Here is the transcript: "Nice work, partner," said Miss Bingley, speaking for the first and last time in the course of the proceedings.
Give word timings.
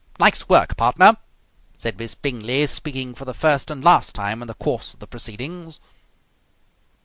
"Nice 0.19 0.49
work, 0.49 0.77
partner," 0.77 1.13
said 1.77 1.99
Miss 1.99 2.15
Bingley, 2.15 2.65
speaking 2.65 3.13
for 3.13 3.25
the 3.25 3.35
first 3.35 3.69
and 3.69 3.83
last 3.83 4.15
time 4.15 4.41
in 4.41 4.47
the 4.47 4.55
course 4.55 4.95
of 4.95 4.99
the 4.99 5.05
proceedings. 5.05 5.79